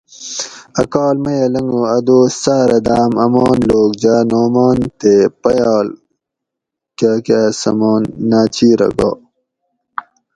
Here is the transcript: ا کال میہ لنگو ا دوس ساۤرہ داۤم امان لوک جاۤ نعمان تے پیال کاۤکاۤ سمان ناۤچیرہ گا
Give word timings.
ا 0.81 0.83
کال 0.93 1.15
میہ 1.23 1.45
لنگو 1.53 1.81
ا 1.95 1.97
دوس 2.07 2.31
ساۤرہ 2.43 2.79
داۤم 2.85 3.13
امان 3.23 3.57
لوک 3.69 3.91
جاۤ 4.01 4.21
نعمان 4.29 4.77
تے 4.99 5.13
پیال 5.41 5.87
کاۤکاۤ 6.97 7.49
سمان 7.61 8.01
ناۤچیرہ 8.29 8.89
گا 8.97 9.11